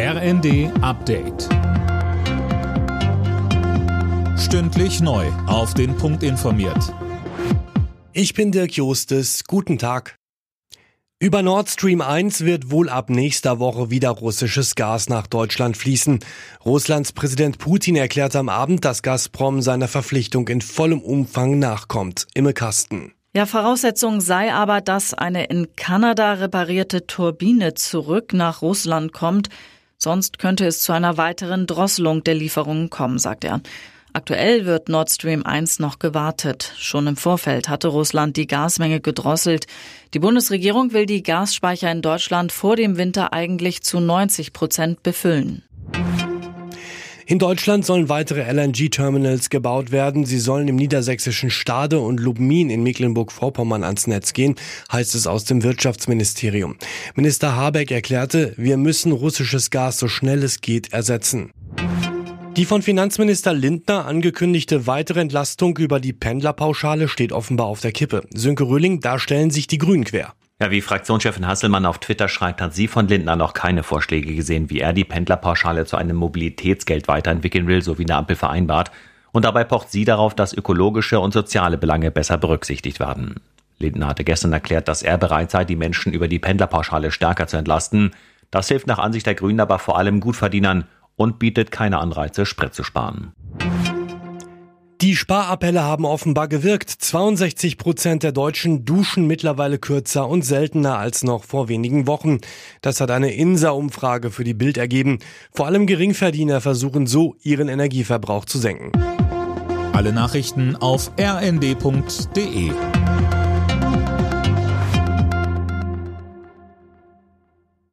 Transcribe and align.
RND 0.00 0.70
Update. 0.80 1.48
Stündlich 4.38 5.00
neu. 5.00 5.26
Auf 5.48 5.74
den 5.74 5.96
Punkt 5.96 6.22
informiert. 6.22 6.94
Ich 8.12 8.32
bin 8.32 8.52
Dirk 8.52 8.74
Jostes. 8.74 9.42
Guten 9.48 9.76
Tag. 9.76 10.14
Über 11.18 11.42
Nord 11.42 11.68
Stream 11.68 12.00
1 12.00 12.44
wird 12.44 12.70
wohl 12.70 12.88
ab 12.88 13.10
nächster 13.10 13.58
Woche 13.58 13.90
wieder 13.90 14.10
russisches 14.10 14.76
Gas 14.76 15.08
nach 15.08 15.26
Deutschland 15.26 15.76
fließen. 15.76 16.20
Russlands 16.64 17.12
Präsident 17.12 17.58
Putin 17.58 17.96
erklärte 17.96 18.38
am 18.38 18.48
Abend, 18.48 18.84
dass 18.84 19.02
Gazprom 19.02 19.62
seiner 19.62 19.88
Verpflichtung 19.88 20.46
in 20.46 20.60
vollem 20.60 21.00
Umfang 21.00 21.58
nachkommt. 21.58 22.28
Imme 22.34 22.52
Kasten. 22.52 23.14
Ja, 23.34 23.46
Voraussetzung 23.46 24.20
sei 24.20 24.54
aber, 24.54 24.80
dass 24.80 25.12
eine 25.12 25.46
in 25.46 25.74
Kanada 25.74 26.34
reparierte 26.34 27.08
Turbine 27.08 27.74
zurück 27.74 28.32
nach 28.32 28.62
Russland 28.62 29.12
kommt. 29.12 29.48
Sonst 30.00 30.38
könnte 30.38 30.64
es 30.64 30.80
zu 30.80 30.92
einer 30.92 31.16
weiteren 31.16 31.66
Drosselung 31.66 32.22
der 32.22 32.34
Lieferungen 32.34 32.88
kommen, 32.88 33.18
sagt 33.18 33.44
er. 33.44 33.60
Aktuell 34.12 34.64
wird 34.64 34.88
Nord 34.88 35.10
Stream 35.10 35.44
1 35.44 35.80
noch 35.80 35.98
gewartet. 35.98 36.72
Schon 36.78 37.06
im 37.06 37.16
Vorfeld 37.16 37.68
hatte 37.68 37.88
Russland 37.88 38.36
die 38.36 38.46
Gasmenge 38.46 39.00
gedrosselt. 39.00 39.66
Die 40.14 40.18
Bundesregierung 40.18 40.92
will 40.92 41.04
die 41.04 41.22
Gasspeicher 41.22 41.90
in 41.92 42.00
Deutschland 42.00 42.52
vor 42.52 42.76
dem 42.76 42.96
Winter 42.96 43.32
eigentlich 43.32 43.82
zu 43.82 44.00
90 44.00 44.52
Prozent 44.52 45.02
befüllen. 45.02 45.62
In 47.30 47.38
Deutschland 47.38 47.84
sollen 47.84 48.08
weitere 48.08 48.50
LNG-Terminals 48.50 49.50
gebaut 49.50 49.92
werden. 49.92 50.24
Sie 50.24 50.38
sollen 50.38 50.66
im 50.66 50.76
niedersächsischen 50.76 51.50
Stade 51.50 52.00
und 52.00 52.20
Lubmin 52.20 52.70
in 52.70 52.82
Mecklenburg-Vorpommern 52.82 53.84
ans 53.84 54.06
Netz 54.06 54.32
gehen, 54.32 54.54
heißt 54.90 55.14
es 55.14 55.26
aus 55.26 55.44
dem 55.44 55.62
Wirtschaftsministerium. 55.62 56.76
Minister 57.16 57.54
Habeck 57.54 57.90
erklärte, 57.90 58.54
wir 58.56 58.78
müssen 58.78 59.12
russisches 59.12 59.68
Gas 59.68 59.98
so 59.98 60.08
schnell 60.08 60.42
es 60.42 60.62
geht 60.62 60.94
ersetzen. 60.94 61.50
Die 62.56 62.64
von 62.64 62.80
Finanzminister 62.80 63.52
Lindner 63.52 64.06
angekündigte 64.06 64.86
weitere 64.86 65.20
Entlastung 65.20 65.76
über 65.76 66.00
die 66.00 66.14
Pendlerpauschale 66.14 67.08
steht 67.08 67.32
offenbar 67.32 67.66
auf 67.66 67.82
der 67.82 67.92
Kippe. 67.92 68.22
Sönke 68.32 68.64
Röhling, 68.64 69.00
da 69.00 69.18
stellen 69.18 69.50
sich 69.50 69.66
die 69.66 69.76
Grünen 69.76 70.04
quer. 70.04 70.32
Ja, 70.60 70.72
wie 70.72 70.80
Fraktionschefin 70.80 71.46
Hasselmann 71.46 71.86
auf 71.86 71.98
Twitter 71.98 72.26
schreibt, 72.26 72.60
hat 72.60 72.74
sie 72.74 72.88
von 72.88 73.06
Lindner 73.06 73.36
noch 73.36 73.54
keine 73.54 73.84
Vorschläge 73.84 74.34
gesehen, 74.34 74.70
wie 74.70 74.80
er 74.80 74.92
die 74.92 75.04
Pendlerpauschale 75.04 75.86
zu 75.86 75.96
einem 75.96 76.16
Mobilitätsgeld 76.16 77.06
weiterentwickeln 77.06 77.68
will, 77.68 77.80
so 77.80 77.96
wie 77.96 78.02
eine 78.02 78.16
Ampel 78.16 78.34
vereinbart. 78.34 78.90
Und 79.30 79.44
dabei 79.44 79.62
pocht 79.62 79.92
sie 79.92 80.04
darauf, 80.04 80.34
dass 80.34 80.52
ökologische 80.52 81.20
und 81.20 81.32
soziale 81.32 81.78
Belange 81.78 82.10
besser 82.10 82.38
berücksichtigt 82.38 82.98
werden. 82.98 83.36
Lindner 83.78 84.08
hatte 84.08 84.24
gestern 84.24 84.52
erklärt, 84.52 84.88
dass 84.88 85.04
er 85.04 85.16
bereit 85.16 85.52
sei, 85.52 85.64
die 85.64 85.76
Menschen 85.76 86.12
über 86.12 86.26
die 86.26 86.40
Pendlerpauschale 86.40 87.12
stärker 87.12 87.46
zu 87.46 87.56
entlasten. 87.56 88.10
Das 88.50 88.66
hilft 88.66 88.88
nach 88.88 88.98
Ansicht 88.98 89.26
der 89.26 89.36
Grünen 89.36 89.60
aber 89.60 89.78
vor 89.78 89.96
allem 89.96 90.18
Gutverdienern 90.18 90.88
und 91.14 91.38
bietet 91.38 91.70
keine 91.70 91.98
Anreize, 91.98 92.46
Sprit 92.46 92.74
zu 92.74 92.82
sparen. 92.82 93.32
Die 95.08 95.16
Sparappelle 95.16 95.82
haben 95.82 96.04
offenbar 96.04 96.48
gewirkt. 96.48 96.90
62 96.90 97.78
Prozent 97.78 98.24
der 98.24 98.32
Deutschen 98.32 98.84
duschen 98.84 99.26
mittlerweile 99.26 99.78
kürzer 99.78 100.28
und 100.28 100.42
seltener 100.42 100.98
als 100.98 101.24
noch 101.24 101.44
vor 101.44 101.70
wenigen 101.70 102.06
Wochen. 102.06 102.40
Das 102.82 103.00
hat 103.00 103.10
eine 103.10 103.32
INSA-Umfrage 103.32 104.30
für 104.30 104.44
die 104.44 104.52
Bild 104.52 104.76
ergeben. 104.76 105.20
Vor 105.50 105.64
allem 105.64 105.86
Geringverdiener 105.86 106.60
versuchen 106.60 107.06
so, 107.06 107.36
ihren 107.42 107.70
Energieverbrauch 107.70 108.44
zu 108.44 108.58
senken. 108.58 108.92
Alle 109.94 110.12
Nachrichten 110.12 110.76
auf 110.76 111.10
rnd.de 111.18 112.70